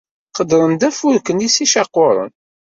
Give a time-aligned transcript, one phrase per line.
[0.35, 2.31] Qeddren-d afurk-nni s yicaquren.